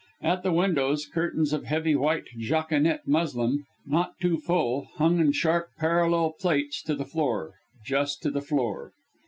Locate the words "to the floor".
6.85-7.59, 8.23-8.93